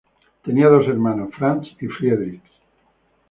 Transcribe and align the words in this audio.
Tenía 0.43 0.67
dos 0.67 0.87
hermanos, 0.87 1.29
Franz 1.37 1.67
y 1.79 1.85
Friedrich. 1.85 2.41